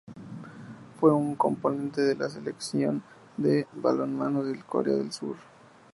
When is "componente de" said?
1.35-2.15